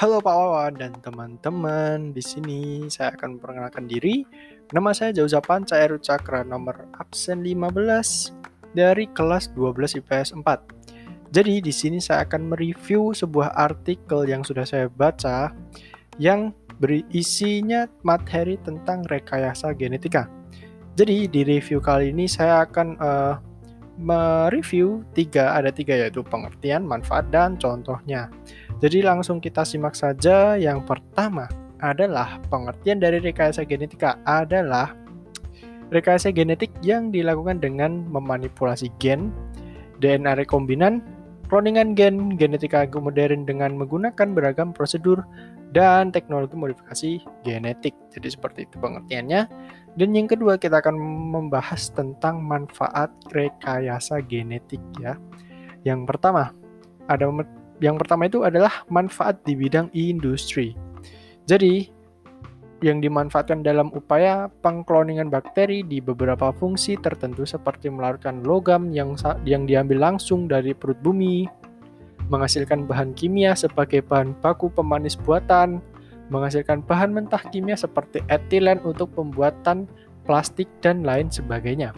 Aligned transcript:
Halo 0.00 0.16
Pak 0.16 0.32
Wawan 0.32 0.80
dan 0.80 0.96
teman-teman. 1.04 2.16
Di 2.16 2.24
sini 2.24 2.88
saya 2.88 3.12
akan 3.12 3.36
memperkenalkan 3.36 3.84
diri. 3.84 4.24
Nama 4.72 4.96
saya 4.96 5.12
Jauza 5.12 5.44
Panca 5.44 5.76
Eru 5.76 6.00
Cakra 6.00 6.40
nomor 6.40 6.88
absen 6.96 7.44
15 7.44 8.32
dari 8.72 9.04
kelas 9.12 9.52
12 9.52 10.00
IPS 10.00 10.40
4. 10.40 11.36
Jadi 11.36 11.60
di 11.60 11.68
sini 11.68 12.00
saya 12.00 12.24
akan 12.24 12.48
mereview 12.48 13.12
sebuah 13.12 13.52
artikel 13.52 14.24
yang 14.24 14.40
sudah 14.40 14.64
saya 14.64 14.88
baca 14.88 15.52
yang 16.16 16.56
berisinya 16.80 17.84
materi 18.00 18.56
tentang 18.64 19.04
rekayasa 19.04 19.76
genetika. 19.76 20.32
Jadi 20.96 21.28
di 21.28 21.44
review 21.44 21.84
kali 21.84 22.08
ini 22.08 22.24
saya 22.24 22.64
akan 22.64 22.88
uh, 23.04 23.36
mereview 24.00 25.04
tiga 25.12 25.52
ada 25.52 25.68
tiga 25.68 25.92
yaitu 25.92 26.24
pengertian, 26.24 26.88
manfaat 26.88 27.28
dan 27.28 27.60
contohnya. 27.60 28.32
Jadi 28.80 29.04
langsung 29.04 29.38
kita 29.38 29.62
simak 29.62 29.92
saja. 29.92 30.56
Yang 30.56 30.88
pertama 30.88 31.46
adalah 31.80 32.40
pengertian 32.48 33.00
dari 33.00 33.20
rekayasa 33.20 33.64
genetika 33.64 34.16
adalah 34.24 34.96
rekayasa 35.92 36.32
genetik 36.32 36.72
yang 36.80 37.12
dilakukan 37.12 37.60
dengan 37.60 38.08
memanipulasi 38.08 38.88
gen, 38.96 39.28
DNA 40.00 40.40
rekombinan, 40.40 41.04
cloningan 41.52 41.92
gen, 41.92 42.40
genetika 42.40 42.88
modern 42.96 43.44
dengan 43.44 43.76
menggunakan 43.76 44.32
beragam 44.32 44.72
prosedur 44.72 45.20
dan 45.76 46.08
teknologi 46.14 46.56
modifikasi 46.56 47.10
genetik. 47.44 47.92
Jadi 48.16 48.28
seperti 48.32 48.64
itu 48.64 48.80
pengertiannya. 48.80 49.50
Dan 49.98 50.14
yang 50.14 50.30
kedua 50.30 50.54
kita 50.56 50.78
akan 50.78 50.94
membahas 51.34 51.90
tentang 51.90 52.40
manfaat 52.40 53.10
rekayasa 53.34 54.22
genetik 54.24 54.80
ya. 55.02 55.18
Yang 55.82 56.06
pertama 56.14 56.54
ada 57.10 57.26
yang 57.80 57.96
pertama 57.96 58.28
itu 58.28 58.44
adalah 58.44 58.84
manfaat 58.92 59.40
di 59.42 59.56
bidang 59.56 59.88
industri. 59.96 60.76
Jadi, 61.48 61.88
yang 62.80 63.04
dimanfaatkan 63.04 63.60
dalam 63.60 63.92
upaya 63.92 64.48
pengkloningan 64.64 65.28
bakteri 65.28 65.84
di 65.84 66.00
beberapa 66.00 66.48
fungsi 66.52 66.96
tertentu 66.96 67.44
seperti 67.44 67.92
melarutkan 67.92 68.40
logam 68.40 68.88
yang 68.88 69.12
yang 69.44 69.68
diambil 69.68 70.00
langsung 70.00 70.48
dari 70.48 70.72
perut 70.72 70.96
bumi, 71.04 71.44
menghasilkan 72.32 72.88
bahan 72.88 73.12
kimia 73.12 73.52
sebagai 73.52 74.00
bahan 74.00 74.32
baku 74.40 74.72
pemanis 74.72 75.18
buatan, 75.20 75.84
menghasilkan 76.32 76.80
bahan 76.86 77.12
mentah 77.12 77.42
kimia 77.52 77.76
seperti 77.76 78.24
etilen 78.32 78.80
untuk 78.80 79.12
pembuatan 79.12 79.84
plastik 80.24 80.70
dan 80.80 81.04
lain 81.04 81.28
sebagainya. 81.28 81.92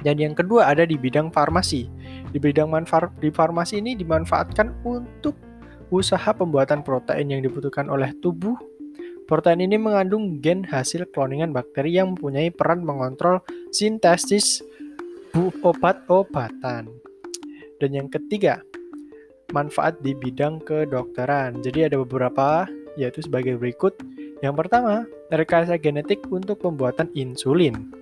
Dan 0.00 0.16
yang 0.16 0.32
kedua 0.32 0.72
ada 0.72 0.88
di 0.88 0.96
bidang 0.96 1.28
farmasi. 1.30 1.86
Di 2.30 2.38
bidang 2.38 2.70
manfaat 2.70 3.10
di 3.18 3.28
farmasi 3.34 3.82
ini 3.82 3.98
dimanfaatkan 3.98 4.86
untuk 4.86 5.34
usaha 5.90 6.30
pembuatan 6.30 6.86
protein 6.86 7.34
yang 7.34 7.42
dibutuhkan 7.42 7.90
oleh 7.90 8.14
tubuh. 8.22 8.54
Protein 9.26 9.62
ini 9.62 9.78
mengandung 9.78 10.42
gen 10.42 10.66
hasil 10.66 11.06
kloningan 11.14 11.54
bakteri 11.54 11.94
yang 11.94 12.14
mempunyai 12.14 12.50
peran 12.50 12.82
mengontrol 12.82 13.42
sintesis 13.70 14.62
obat-obatan. 15.62 16.90
Dan 17.78 17.90
yang 17.94 18.08
ketiga, 18.10 18.58
manfaat 19.54 19.98
di 20.02 20.14
bidang 20.14 20.62
kedokteran. 20.62 21.62
Jadi 21.62 21.86
ada 21.86 21.96
beberapa 22.02 22.66
yaitu 22.98 23.22
sebagai 23.22 23.54
berikut. 23.58 23.94
Yang 24.42 24.66
pertama, 24.66 25.06
rekayasa 25.30 25.78
genetik 25.78 26.26
untuk 26.32 26.64
pembuatan 26.64 27.06
insulin. 27.14 27.92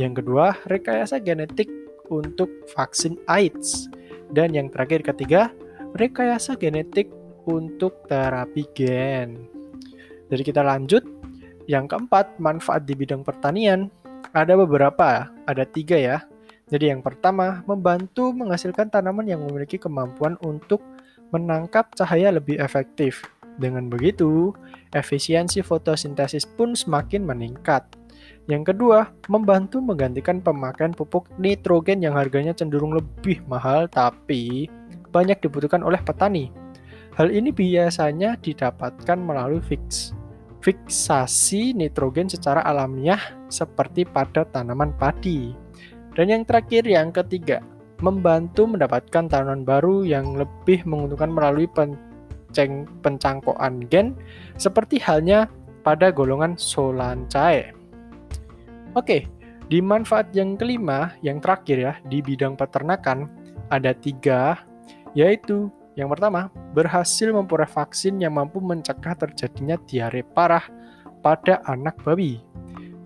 Yang 0.00 0.24
kedua, 0.24 0.56
rekayasa 0.64 1.20
genetik 1.20 1.68
untuk 2.10 2.50
vaksin 2.74 3.16
AIDS. 3.30 3.88
Dan 4.30 4.52
yang 4.54 4.68
terakhir 4.68 5.02
ketiga, 5.06 5.50
rekayasa 5.96 6.58
genetik 6.58 7.10
untuk 7.48 8.04
terapi 8.06 8.66
gen. 8.76 9.48
Jadi 10.30 10.42
kita 10.44 10.62
lanjut. 10.62 11.02
Yang 11.70 11.94
keempat, 11.94 12.42
manfaat 12.42 12.82
di 12.82 12.98
bidang 12.98 13.22
pertanian. 13.22 13.90
Ada 14.34 14.58
beberapa, 14.58 15.30
ada 15.46 15.64
tiga 15.66 15.94
ya. 15.94 16.18
Jadi 16.70 16.90
yang 16.90 17.02
pertama, 17.02 17.66
membantu 17.66 18.30
menghasilkan 18.30 18.90
tanaman 18.90 19.26
yang 19.26 19.42
memiliki 19.42 19.78
kemampuan 19.78 20.38
untuk 20.42 20.82
menangkap 21.34 21.94
cahaya 21.94 22.30
lebih 22.30 22.58
efektif. 22.58 23.26
Dengan 23.58 23.90
begitu, 23.90 24.54
efisiensi 24.94 25.62
fotosintesis 25.62 26.46
pun 26.46 26.78
semakin 26.78 27.26
meningkat. 27.26 27.86
Yang 28.48 28.72
kedua, 28.72 29.12
membantu 29.28 29.82
menggantikan 29.84 30.40
pemakaian 30.40 30.96
pupuk 30.96 31.28
nitrogen 31.36 32.00
yang 32.00 32.16
harganya 32.16 32.56
cenderung 32.56 32.96
lebih 32.96 33.44
mahal 33.44 33.90
tapi 33.90 34.70
banyak 35.12 35.42
dibutuhkan 35.42 35.84
oleh 35.84 36.00
petani. 36.00 36.48
Hal 37.18 37.28
ini 37.28 37.52
biasanya 37.52 38.38
didapatkan 38.40 39.18
melalui 39.18 39.60
fix, 39.60 40.14
fiksasi 40.62 41.74
nitrogen 41.76 42.30
secara 42.30 42.64
alamiah 42.64 43.20
seperti 43.50 44.06
pada 44.06 44.46
tanaman 44.48 44.94
padi. 44.96 45.52
Dan 46.14 46.32
yang 46.32 46.42
terakhir, 46.46 46.86
yang 46.86 47.12
ketiga, 47.12 47.60
membantu 48.00 48.64
mendapatkan 48.64 49.28
tanaman 49.28 49.62
baru 49.62 50.02
yang 50.06 50.38
lebih 50.38 50.82
menguntungkan 50.88 51.30
melalui 51.30 51.68
penceng, 51.68 52.88
pencangkokan 53.04 53.84
gen 53.92 54.16
seperti 54.56 54.96
halnya 55.02 55.46
pada 55.84 56.08
golongan 56.10 56.56
Solancae. 56.56 57.79
Oke, 58.98 59.30
di 59.70 59.78
manfaat 59.78 60.34
yang 60.34 60.58
kelima, 60.58 61.14
yang 61.22 61.38
terakhir 61.38 61.78
ya, 61.78 61.94
di 62.10 62.18
bidang 62.18 62.58
peternakan, 62.58 63.30
ada 63.70 63.94
tiga, 63.94 64.58
yaitu 65.14 65.70
yang 65.94 66.10
pertama, 66.10 66.50
berhasil 66.74 67.30
memperoleh 67.30 67.70
vaksin 67.70 68.18
yang 68.18 68.34
mampu 68.34 68.58
mencegah 68.58 69.14
terjadinya 69.14 69.78
diare 69.86 70.26
parah 70.26 70.66
pada 71.22 71.62
anak 71.70 72.02
babi. 72.02 72.42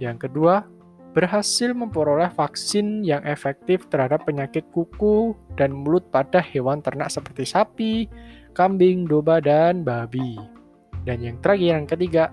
Yang 0.00 0.28
kedua, 0.28 0.64
berhasil 1.12 1.76
memperoleh 1.76 2.32
vaksin 2.32 3.04
yang 3.04 3.20
efektif 3.28 3.84
terhadap 3.92 4.24
penyakit 4.24 4.64
kuku 4.72 5.36
dan 5.60 5.70
mulut 5.72 6.08
pada 6.08 6.40
hewan 6.40 6.80
ternak 6.80 7.12
seperti 7.12 7.44
sapi, 7.44 7.94
kambing, 8.56 9.04
domba, 9.04 9.38
dan 9.38 9.84
babi. 9.84 10.40
Dan 11.04 11.20
yang 11.20 11.36
terakhir, 11.44 11.76
yang 11.76 11.86
ketiga, 11.86 12.24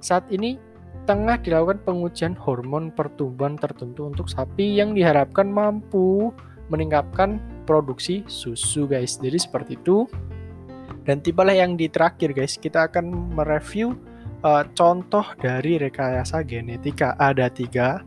saat 0.00 0.24
ini 0.32 0.56
tengah 1.04 1.36
dilakukan 1.42 1.82
pengujian 1.84 2.34
hormon 2.38 2.88
pertumbuhan 2.94 3.60
tertentu 3.60 4.08
untuk 4.08 4.30
sapi 4.30 4.80
yang 4.80 4.96
diharapkan 4.96 5.50
mampu 5.50 6.32
meningkatkan 6.72 7.42
produksi 7.68 8.24
susu 8.28 8.88
guys. 8.88 9.20
Jadi 9.20 9.36
seperti 9.36 9.76
itu. 9.76 10.08
Dan 11.04 11.20
tibalah 11.20 11.52
yang 11.52 11.76
di 11.76 11.92
terakhir 11.92 12.32
guys, 12.32 12.56
kita 12.56 12.88
akan 12.88 13.36
mereview 13.36 13.92
uh, 14.40 14.64
contoh 14.72 15.24
dari 15.36 15.76
rekayasa 15.76 16.40
genetika. 16.44 17.12
Ada 17.20 17.52
tiga. 17.52 18.00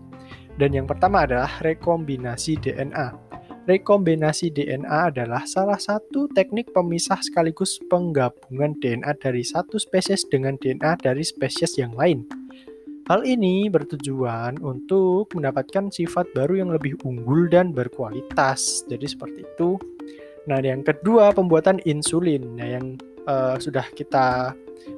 Dan 0.58 0.74
yang 0.74 0.90
pertama 0.90 1.30
adalah 1.30 1.62
rekombinasi 1.62 2.58
DNA. 2.58 3.30
Rekombinasi 3.68 4.50
DNA 4.50 5.14
adalah 5.14 5.44
salah 5.44 5.78
satu 5.78 6.32
teknik 6.34 6.72
pemisah 6.74 7.20
sekaligus 7.20 7.78
penggabungan 7.92 8.74
DNA 8.80 9.12
dari 9.22 9.44
satu 9.44 9.78
spesies 9.78 10.24
dengan 10.26 10.58
DNA 10.58 10.98
dari 11.04 11.22
spesies 11.22 11.78
yang 11.78 11.94
lain. 11.94 12.26
Hal 13.08 13.24
ini 13.24 13.72
bertujuan 13.72 14.60
untuk 14.60 15.32
mendapatkan 15.32 15.88
sifat 15.88 16.28
baru 16.36 16.60
yang 16.60 16.76
lebih 16.76 17.00
unggul 17.08 17.48
dan 17.48 17.72
berkualitas. 17.72 18.84
Jadi 18.84 19.08
seperti 19.08 19.48
itu. 19.48 19.80
Nah, 20.52 20.60
yang 20.60 20.84
kedua 20.84 21.32
pembuatan 21.32 21.80
insulin. 21.88 22.60
Nah, 22.60 22.68
yang 22.68 23.00
uh, 23.24 23.56
sudah 23.56 23.88
kita 23.96 24.52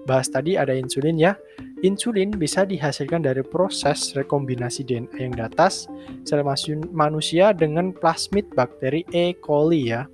bahas 0.09 0.25
tadi 0.25 0.58
ada 0.58 0.74
insulin 0.74 1.22
ya. 1.22 1.38
Insulin 1.86 2.34
bisa 2.34 2.66
dihasilkan 2.66 3.22
dari 3.22 3.46
proses 3.46 4.18
rekombinasi 4.18 4.90
DNA 4.90 5.30
yang 5.30 5.34
di 5.38 5.44
atas 5.46 5.86
sel 6.26 6.41
manusia 6.90 7.53
dengan 7.53 7.94
plasmid 7.94 8.50
bakteri 8.58 9.06
E. 9.14 9.38
coli 9.38 9.94
ya. 9.94 10.09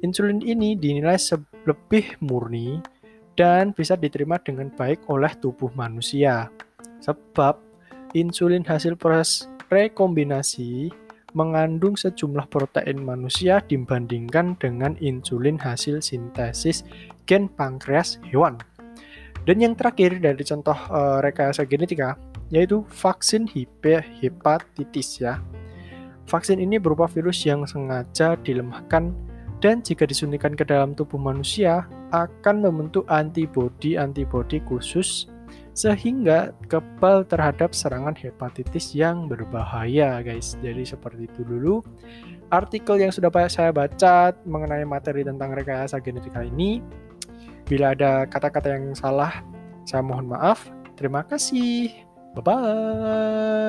Insulin 0.00 0.40
ini 0.40 0.72
dinilai 0.72 1.20
lebih 1.68 2.16
murni 2.24 2.80
dan 3.36 3.76
bisa 3.76 3.92
diterima 3.92 4.40
dengan 4.40 4.72
baik 4.72 5.04
oleh 5.12 5.30
tubuh 5.36 5.68
manusia. 5.76 6.48
Sebab 7.02 7.58
insulin 8.16 8.64
hasil 8.64 8.96
proses 8.96 9.50
rekombinasi 9.68 10.90
mengandung 11.36 12.00
sejumlah 12.00 12.48
protein 12.48 13.04
manusia 13.04 13.60
dibandingkan 13.68 14.56
dengan 14.56 14.96
insulin 15.04 15.60
hasil 15.60 16.00
sintesis 16.00 16.80
gen 17.28 17.52
pankreas 17.52 18.16
hewan. 18.32 18.56
Dan 19.44 19.60
yang 19.62 19.76
terakhir 19.76 20.16
dari 20.18 20.42
contoh 20.42 20.74
e, 20.74 21.00
rekayasa 21.22 21.68
genetika 21.68 22.16
yaitu 22.48 22.82
vaksin 22.88 23.44
hepatitis 23.46 25.20
ya. 25.20 25.38
Vaksin 26.26 26.58
ini 26.58 26.80
berupa 26.80 27.06
virus 27.06 27.46
yang 27.46 27.62
sengaja 27.68 28.34
dilemahkan 28.42 29.14
dan 29.62 29.82
jika 29.84 30.08
disuntikan 30.08 30.58
ke 30.58 30.66
dalam 30.66 30.96
tubuh 30.96 31.20
manusia 31.20 31.86
akan 32.10 32.66
membentuk 32.66 33.06
antibodi-antibodi 33.06 34.62
khusus 34.66 35.30
sehingga 35.76 36.56
kebal 36.72 37.28
terhadap 37.28 37.76
serangan 37.76 38.16
hepatitis 38.16 38.96
yang 38.96 39.28
berbahaya 39.28 40.24
guys 40.24 40.56
jadi 40.64 40.88
seperti 40.88 41.28
itu 41.28 41.44
dulu 41.44 41.84
artikel 42.48 42.96
yang 42.96 43.12
sudah 43.12 43.28
saya 43.52 43.76
baca 43.76 44.32
mengenai 44.48 44.88
materi 44.88 45.20
tentang 45.20 45.52
rekayasa 45.52 46.00
genetika 46.00 46.40
ini 46.40 46.80
Bila 47.66 47.98
ada 47.98 48.30
kata-kata 48.30 48.78
yang 48.78 48.94
salah, 48.94 49.42
saya 49.82 49.98
mohon 49.98 50.30
maaf. 50.30 50.70
Terima 50.94 51.26
kasih. 51.26 51.90
Bye-bye. 52.38 53.66